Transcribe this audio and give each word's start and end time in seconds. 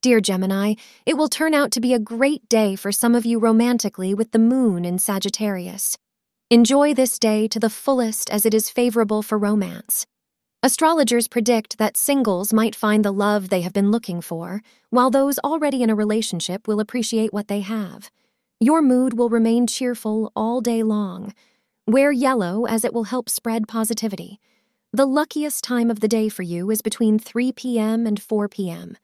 Dear 0.00 0.20
Gemini, 0.20 0.74
it 1.06 1.16
will 1.16 1.26
turn 1.28 1.54
out 1.54 1.72
to 1.72 1.80
be 1.80 1.92
a 1.92 1.98
great 1.98 2.48
day 2.48 2.76
for 2.76 2.92
some 2.92 3.16
of 3.16 3.26
you 3.26 3.40
romantically 3.40 4.14
with 4.14 4.30
the 4.30 4.38
moon 4.38 4.84
in 4.84 4.96
Sagittarius. 5.00 5.98
Enjoy 6.50 6.94
this 6.94 7.18
day 7.18 7.48
to 7.48 7.58
the 7.58 7.68
fullest 7.68 8.30
as 8.30 8.46
it 8.46 8.54
is 8.54 8.70
favorable 8.70 9.22
for 9.22 9.36
romance. 9.36 10.06
Astrologers 10.62 11.26
predict 11.26 11.78
that 11.78 11.96
singles 11.96 12.52
might 12.52 12.76
find 12.76 13.04
the 13.04 13.12
love 13.12 13.48
they 13.48 13.62
have 13.62 13.72
been 13.72 13.90
looking 13.90 14.20
for, 14.20 14.62
while 14.90 15.10
those 15.10 15.40
already 15.40 15.82
in 15.82 15.90
a 15.90 15.96
relationship 15.96 16.68
will 16.68 16.78
appreciate 16.78 17.32
what 17.32 17.48
they 17.48 17.60
have. 17.60 18.08
Your 18.60 18.82
mood 18.82 19.18
will 19.18 19.28
remain 19.28 19.66
cheerful 19.66 20.30
all 20.36 20.60
day 20.60 20.84
long. 20.84 21.34
Wear 21.88 22.12
yellow 22.12 22.66
as 22.66 22.84
it 22.84 22.94
will 22.94 23.04
help 23.04 23.28
spread 23.28 23.66
positivity. 23.66 24.38
The 24.92 25.06
luckiest 25.06 25.64
time 25.64 25.90
of 25.90 25.98
the 25.98 26.08
day 26.08 26.28
for 26.28 26.44
you 26.44 26.70
is 26.70 26.82
between 26.82 27.18
3 27.18 27.50
p.m. 27.50 28.06
and 28.06 28.22
4 28.22 28.48
p.m. 28.48 28.96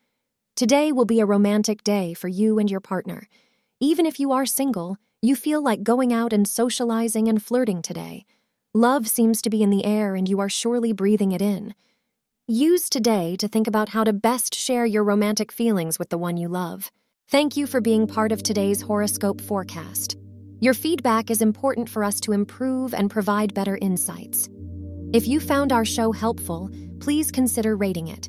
Today 0.57 0.93
will 0.93 1.05
be 1.05 1.19
a 1.19 1.27
romantic 1.27 1.83
day 1.83 2.15
for 2.15 2.29
you 2.29 2.61
and 2.61 2.71
your 2.71 2.79
partner. 2.79 3.27
Even 3.81 4.07
if 4.07 4.21
you 4.21 4.31
are 4.31 4.47
single, 4.47 4.99
you 5.21 5.35
feel 5.35 5.61
like 5.61 5.83
going 5.83 6.13
out 6.13 6.33
and 6.33 6.47
socializing 6.47 7.27
and 7.27 7.43
flirting 7.43 7.83
today. 7.83 8.25
Love 8.73 9.09
seems 9.09 9.43
to 9.43 9.51
be 9.51 9.65
in 9.65 9.71
the 9.71 9.85
air 9.85 10.15
and 10.15 10.29
you 10.29 10.39
are 10.39 10.49
surely 10.49 10.93
breathing 10.93 11.33
it 11.33 11.43
in. 11.43 11.75
Use 12.47 12.89
today 12.89 13.35
to 13.41 13.49
think 13.49 13.67
about 13.67 13.89
how 13.89 14.05
to 14.05 14.13
best 14.13 14.55
share 14.55 14.87
your 14.87 15.03
romantic 15.03 15.51
feelings 15.51 15.99
with 15.99 16.11
the 16.11 16.19
one 16.19 16.37
you 16.37 16.47
love. 16.47 16.93
Thank 17.31 17.57
you 17.57 17.67
for 17.67 17.81
being 17.81 18.07
part 18.07 18.31
of 18.31 18.45
today's 18.45 18.81
horoscope 18.81 19.41
forecast. 19.41 20.17
Your 20.61 20.75
feedback 20.75 21.33
is 21.33 21.43
important 21.43 21.89
for 21.89 22.05
us 22.05 22.21
to 22.21 22.33
improve 22.33 22.95
and 22.95 23.11
provide 23.11 23.55
better 23.55 23.77
insights. 23.83 24.49
If 25.13 25.27
you 25.27 25.41
found 25.41 25.73
our 25.73 25.85
show 25.85 26.13
helpful, 26.13 26.71
please 27.01 27.33
consider 27.33 27.77
rating 27.77 28.07
it. 28.07 28.29